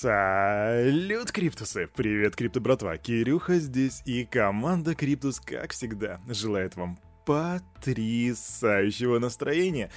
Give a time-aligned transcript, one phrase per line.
[0.00, 1.86] Салют, Криптусы!
[1.94, 2.96] Привет, Крипто братва!
[2.96, 9.90] Кирюха здесь и команда Криптус, как всегда, желает вам потрясающего настроения.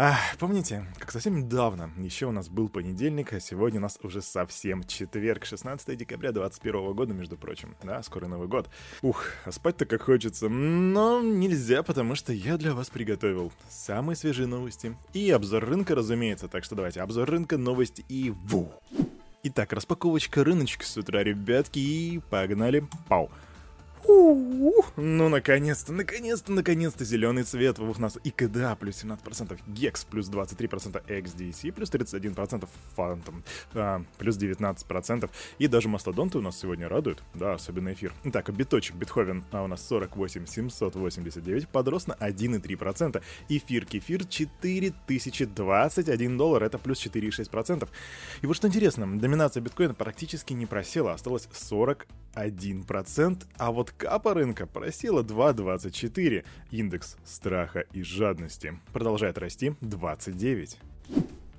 [0.00, 4.22] А, помните, как совсем недавно, еще у нас был понедельник, а сегодня у нас уже
[4.22, 7.74] совсем четверг, 16 декабря 2021 года, между прочим.
[7.82, 8.70] Да, скоро Новый год.
[9.02, 14.46] Ух, а спать-то как хочется, но нельзя, потому что я для вас приготовил самые свежие
[14.46, 16.46] новости и обзор рынка, разумеется.
[16.46, 18.70] Так что давайте, обзор рынка, новости и ву!
[19.42, 22.84] Итак, распаковочка рыночка с утра, ребятки, и погнали.
[23.08, 23.32] Пау!
[24.08, 31.04] Ну, наконец-то, наконец-то, наконец-то зеленый цвет у нас и КДА плюс 17%, GEX плюс 23%,
[31.06, 32.66] XDC плюс 31%,
[32.96, 33.42] Phantom
[33.74, 38.14] а, плюс 19%, и даже мастодонты у нас сегодня радуют, да, особенно эфир.
[38.24, 46.62] Итак, биточек Бетховен а у нас 48 789, подрос на 1,3%, эфир кефир 4021 доллар,
[46.62, 47.86] это плюс 4,6%.
[48.40, 51.46] И вот что интересно, доминация биткоина практически не просела, осталось
[52.38, 56.44] 41%, а вот капа рынка просела 2.24.
[56.70, 60.78] Индекс страха и жадности продолжает расти 29.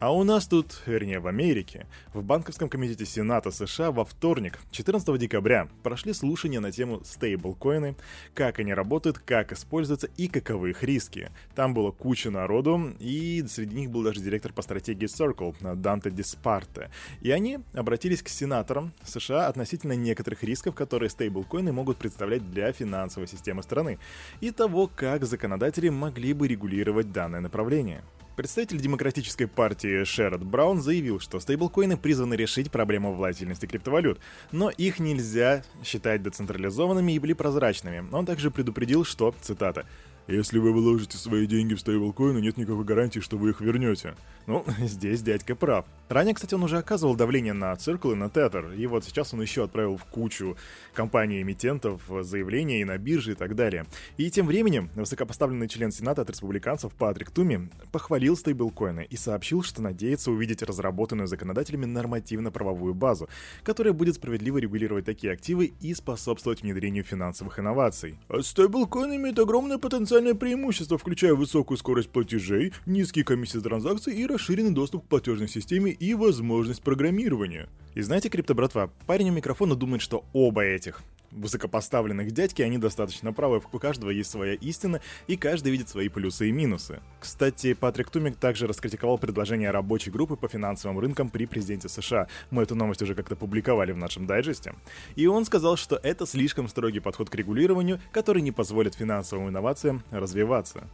[0.00, 5.18] А у нас тут, вернее в Америке, в Банковском комитете Сената США во вторник, 14
[5.18, 7.96] декабря, прошли слушания на тему стейблкоины,
[8.34, 11.30] как они работают, как используются и каковы их риски.
[11.54, 16.90] Там было куча народу, и среди них был даже директор по стратегии Circle, Данте Диспарте.
[17.22, 23.28] И они обратились к сенаторам США относительно некоторых рисков, которые стейблкоины могут представлять для финансовой
[23.28, 23.98] системы страны,
[24.40, 28.02] и того, как законодатели могли бы регулировать данное направление.
[28.36, 34.18] Представитель демократической партии Шерод Браун заявил, что стейблкоины призваны решить проблему волатильности криптовалют,
[34.50, 38.04] но их нельзя считать децентрализованными и прозрачными.
[38.10, 39.86] Он также предупредил, что, цитата,
[40.26, 44.16] если вы вложите свои деньги в стейблкоины, нет никакой гарантии, что вы их вернете.
[44.46, 45.84] Ну, здесь дядька прав.
[46.08, 49.40] Ранее, кстати, он уже оказывал давление на Circle и на Tether, и вот сейчас он
[49.40, 50.56] еще отправил в кучу
[50.92, 53.86] компаний-эмитентов заявления и на бирже и так далее.
[54.18, 59.80] И тем временем высокопоставленный член Сената от республиканцев Патрик Туми похвалил стейблкоины и сообщил, что
[59.80, 63.28] надеется увидеть разработанную законодателями нормативно-правовую базу,
[63.62, 68.18] которая будет справедливо регулировать такие активы и способствовать внедрению финансовых инноваций.
[68.28, 74.26] А стейблкоин имеет огромное потенциал потенциальное преимущество, включая высокую скорость платежей, низкие комиссии транзакций и
[74.34, 77.68] расширенный доступ к платежной системе и возможность программирования.
[77.94, 81.02] И знаете, крипто-братва, парень у микрофона думает, что оба этих
[81.34, 86.48] высокопоставленных дядьки, они достаточно правы, у каждого есть своя истина, и каждый видит свои плюсы
[86.48, 87.00] и минусы.
[87.20, 92.28] Кстати, Патрик Тумик также раскритиковал предложение рабочей группы по финансовым рынкам при президенте США.
[92.50, 94.74] Мы эту новость уже как-то публиковали в нашем дайджесте.
[95.16, 100.02] И он сказал, что это слишком строгий подход к регулированию, который не позволит финансовым инновациям
[100.10, 100.88] развиваться.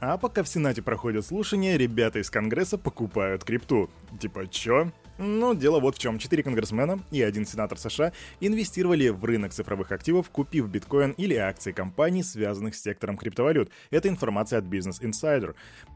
[0.00, 3.90] А пока в Сенате проходят слушания, ребята из Конгресса покупают крипту.
[4.18, 4.90] Типа, чё?
[5.20, 6.18] Но дело вот в чем.
[6.18, 11.72] Четыре конгрессмена и один сенатор США инвестировали в рынок цифровых активов, купив биткоин или акции
[11.72, 13.70] компаний, связанных с сектором криптовалют.
[13.90, 15.54] Это информация от Business Insider.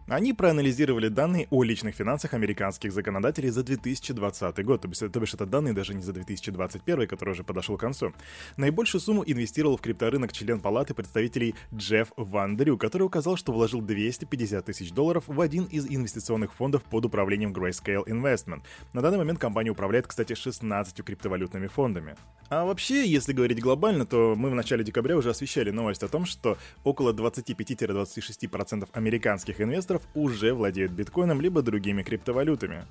[0.09, 5.33] Они проанализировали данные о личных финансах американских законодателей за 2020 год, то бишь, то бишь
[5.33, 8.13] это данные даже не за 2021, который уже подошел к концу.
[8.59, 14.65] Наибольшую сумму инвестировал в крипторынок член палаты представителей Джефф Ван который указал, что вложил 250
[14.67, 18.61] тысяч долларов в один из инвестиционных фондов под управлением Grayscale Investment.
[18.93, 22.17] На данный момент компания управляет, кстати, 16 криптовалютными фондами.
[22.51, 26.27] А вообще, если говорить глобально, то мы в начале декабря уже освещали новость о том,
[26.27, 32.85] что около 25-26% американских инвесторов уже владеют биткоином либо другими криптовалютами.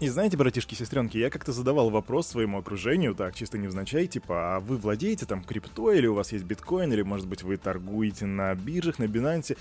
[0.00, 4.76] И знаете, братишки-сестренки, я как-то задавал вопрос своему окружению, так, чисто невзначай, типа, а вы
[4.76, 8.98] владеете там крипто, или у вас есть биткоин, или, может быть, вы торгуете на биржах,
[8.98, 9.56] на Binance,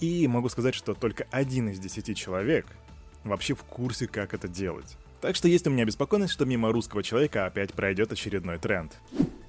[0.00, 2.66] и могу сказать, что только один из десяти человек
[3.24, 4.98] вообще в курсе, как это делать.
[5.20, 8.98] Так что есть у меня беспокойность, что мимо русского человека опять пройдет очередной тренд.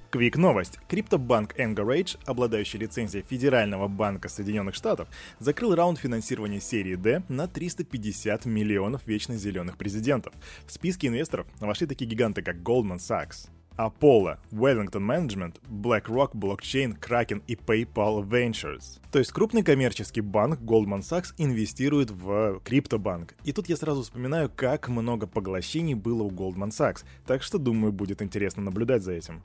[0.09, 0.79] Квик новость.
[0.87, 8.45] Криптобанк Engarage, обладающий лицензией Федерального банка Соединенных Штатов, закрыл раунд финансирования серии D на 350
[8.45, 10.33] миллионов вечно зеленых президентов.
[10.65, 17.41] В списке инвесторов вошли такие гиганты, как Goldman Sachs, Apollo, Wellington Management, BlackRock, Blockchain, Kraken
[17.47, 18.99] и PayPal Ventures.
[19.11, 23.35] То есть крупный коммерческий банк Goldman Sachs инвестирует в криптобанк.
[23.43, 27.93] И тут я сразу вспоминаю, как много поглощений было у Goldman Sachs, так что думаю,
[27.93, 29.41] будет интересно наблюдать за этим.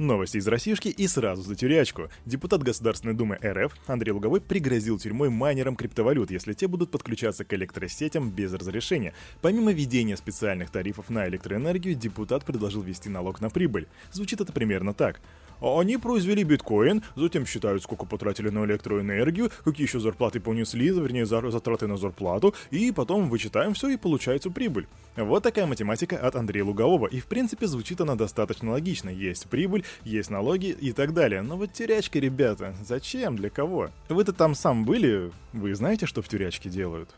[0.00, 2.08] Новости из Россиюшки и сразу за тюрячку.
[2.24, 7.52] Депутат Государственной Думы РФ Андрей Луговой пригрозил тюрьмой майнерам криптовалют, если те будут подключаться к
[7.52, 9.12] электросетям без разрешения.
[9.42, 13.88] Помимо введения специальных тарифов на электроэнергию, депутат предложил ввести налог на прибыль.
[14.10, 15.20] Звучит это примерно так.
[15.60, 21.86] Они произвели биткоин, затем считают, сколько потратили на электроэнергию, какие еще зарплаты понесли, вернее, затраты
[21.86, 24.86] на зарплату, и потом вычитаем все и получается прибыль.
[25.16, 29.10] Вот такая математика от Андрея Лугового, и в принципе звучит она достаточно логично.
[29.10, 31.42] Есть прибыль, есть налоги и так далее.
[31.42, 33.90] Но вот тюрячки, ребята, зачем, для кого?
[34.08, 37.10] Вы-то там сам были, вы знаете, что в тюрячке делают?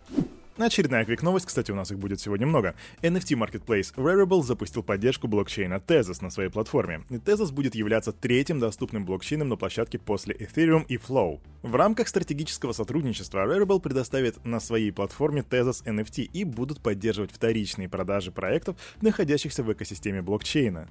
[0.58, 2.74] Очередная квик-новость, кстати, у нас их будет сегодня много.
[3.00, 7.04] NFT Marketplace Rarible запустил поддержку блокчейна Tezos на своей платформе.
[7.08, 11.40] И Tezos будет являться третьим доступным блокчейном на площадке после Ethereum и Flow.
[11.62, 17.88] В рамках стратегического сотрудничества Rarible предоставит на своей платформе Tezos NFT и будут поддерживать вторичные
[17.88, 20.86] продажи проектов, находящихся в экосистеме блокчейна.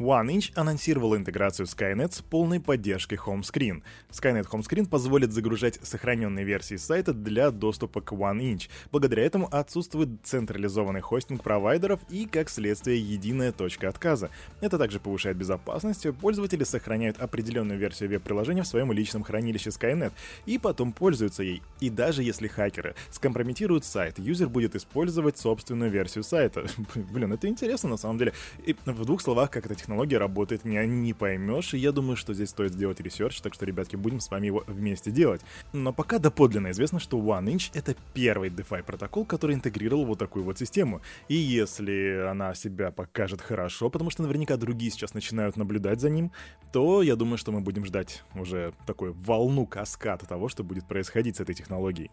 [0.00, 3.82] OneInch анонсировала интеграцию Skynet с полной поддержкой HomeScreen.
[4.10, 8.70] Skynet HomeScreen позволит загружать сохраненные версии сайта для доступа к OneInch.
[8.90, 14.30] Благодаря этому отсутствует централизованный хостинг провайдеров и, как следствие, единая точка отказа.
[14.62, 16.06] Это также повышает безопасность.
[16.18, 20.12] Пользователи сохраняют определенную версию веб-приложения в своем личном хранилище Skynet
[20.46, 21.62] и потом пользуются ей.
[21.80, 26.64] И даже если хакеры скомпрометируют сайт, юзер будет использовать собственную версию сайта.
[26.94, 28.32] Блин, это интересно на самом деле.
[28.64, 32.14] И в двух словах, как эта технология технология работает, не, не поймешь, и я думаю,
[32.14, 35.40] что здесь стоит сделать research, так что, ребятки, будем с вами его вместе делать.
[35.72, 40.58] Но пока доподлинно известно, что OneInch— это первый DeFi протокол, который интегрировал вот такую вот
[40.58, 41.00] систему.
[41.26, 46.30] И если она себя покажет хорошо, потому что наверняка другие сейчас начинают наблюдать за ним,
[46.72, 51.36] то я думаю, что мы будем ждать уже такую волну каскада того, что будет происходить
[51.36, 52.12] с этой технологией.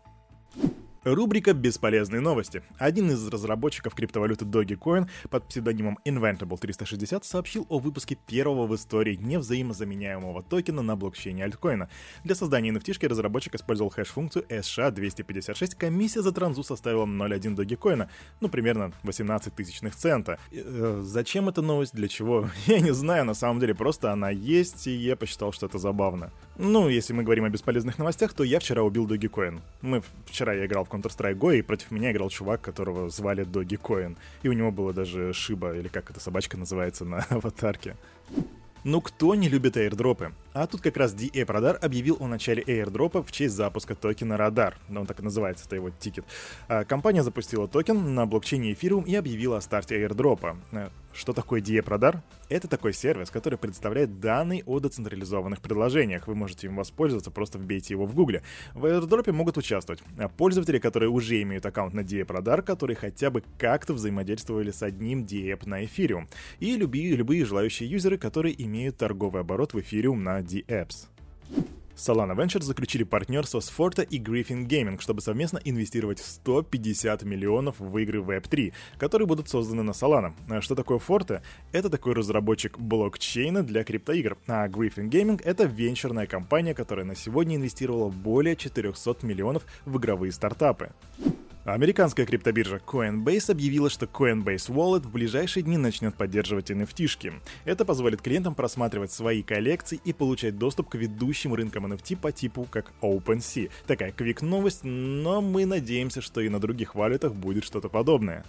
[1.04, 2.64] Рубрика «Бесполезные новости».
[2.78, 10.44] Один из разработчиков криптовалюты Dogecoin под псевдонимом Inventable360 сообщил о выпуске первого в истории невзаимозаменяемого
[10.44, 11.90] токена на блокчейне альткоина.
[12.24, 18.08] Для создания nft разработчик использовал хэш-функцию SHA-256, комиссия за транзу составила 0,1 Dogecoin,
[18.42, 20.40] ну примерно 18 тысячных цента.
[20.52, 22.50] Э, зачем эта новость, для чего?
[22.68, 26.32] Я не знаю, на самом деле, просто она есть, и я посчитал, что это забавно.
[26.60, 29.62] Ну, если мы говорим о бесполезных новостях, то я вчера убил Dogecoin.
[29.82, 34.18] Мы вчера я играл в Counter-Strike Go, и против меня играл чувак, которого звали Dogecoin.
[34.42, 37.96] И у него было даже шиба, или как эта собачка называется на аватарке.
[38.84, 40.32] Ну кто не любит airdrop ы?
[40.54, 44.76] А тут как раз DappRadar объявил о начале airdропа в честь запуска токена Radar.
[44.88, 46.26] Ну, он так и называется, это его тикер.
[46.68, 50.58] А, компания запустила токен на блокчейне Ethereum и объявила о старте airdропа.
[51.18, 52.20] Что такое Radar?
[52.48, 56.28] Это такой сервис, который представляет данные о децентрализованных предложениях.
[56.28, 58.44] Вы можете им воспользоваться, просто вбейте его в гугле.
[58.76, 60.04] В airdrop е могут участвовать
[60.38, 65.68] пользователи, которые уже имеют аккаунт на Radar, которые хотя бы как-то взаимодействовали с одним DApp
[65.68, 66.28] на Ethereum,
[66.60, 71.08] и любые, любые желающие юзеры, которые имеют торговый оборот в Ethereum на DApps.
[71.98, 77.98] Solana Ventures заключили партнерство с Forte и Griffin Gaming, чтобы совместно инвестировать 150 миллионов в
[77.98, 80.34] игры Web3, которые будут созданы на Solana.
[80.48, 81.42] А что такое Forte?
[81.72, 87.56] Это такой разработчик блокчейна для криптоигр, а Griffin Gaming— это венчурная компания, которая на сегодня
[87.56, 90.92] инвестировала более 400 миллионов в игровые стартапы.
[91.68, 97.34] Американская криптобиржа Coinbase объявила, что Coinbase Wallet в ближайшие дни начнет поддерживать NFT-шки.
[97.66, 102.66] Это позволит клиентам просматривать свои коллекции и получать доступ к ведущим рынкам NFT по типу
[102.72, 103.70] как OpenSea.
[103.86, 108.46] Такая квик-новость, но мы надеемся, что и на других валютах будет что-то подобное.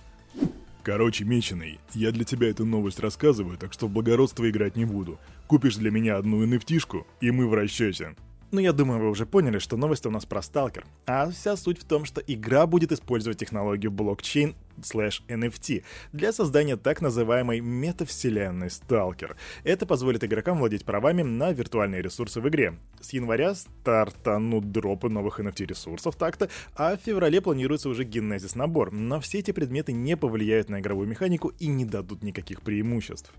[0.84, 5.18] Короче, Меченый, я для тебя эту новость рассказываю, так что в благородство играть не буду.
[5.48, 8.14] Купишь для меня одну nft и мы в расчете.
[8.50, 10.86] Ну, я думаю, вы уже поняли, что новость у нас про сталкер.
[11.06, 16.76] А вся суть в том, что игра будет использовать технологию блокчейн слэш NFT для создания
[16.76, 19.36] так называемой метавселенной Сталкер.
[19.64, 22.78] Это позволит игрокам владеть правами на виртуальные ресурсы в игре.
[23.00, 28.92] С января стартанут дропы новых NFT ресурсов так-то, а в феврале планируется уже генезис набор,
[28.92, 33.32] но все эти предметы не повлияют на игровую механику и не дадут никаких преимуществ.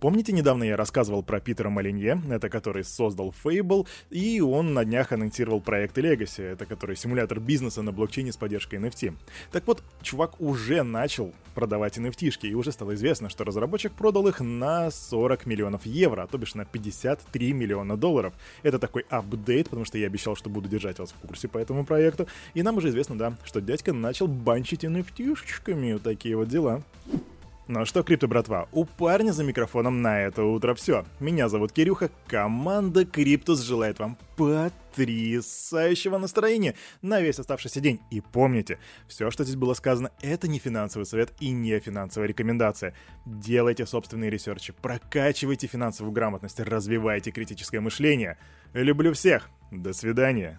[0.00, 5.12] Помните, недавно я рассказывал про Питера Малинье, это который создал Fable, и он на днях
[5.12, 9.14] анонсировал проект Legacy, это который симулятор бизнеса на блокчейне с поддержкой NFT.
[9.52, 14.40] Так вот, чувак уже начал продавать NFT-шки, и уже стало известно, что разработчик продал их
[14.40, 18.32] на 40 миллионов евро, то бишь на 53 миллиона долларов.
[18.62, 21.84] Это такой апдейт, потому что я обещал, что буду держать вас в курсе по этому
[21.84, 22.26] проекту.
[22.54, 26.82] И нам уже известно, да, что дядька начал банчить NFT-шками, такие вот дела.
[27.72, 31.04] Ну что, крипто братва, у парня за микрофоном на это утро все.
[31.20, 38.00] Меня зовут Кирюха, команда Криптус желает вам потрясающего настроения на весь оставшийся день.
[38.10, 42.92] И помните, все, что здесь было сказано, это не финансовый совет и не финансовая рекомендация.
[43.24, 48.36] Делайте собственные research и, прокачивайте финансовую грамотность, развивайте критическое мышление.
[48.72, 49.48] Люблю всех.
[49.70, 50.58] До свидания.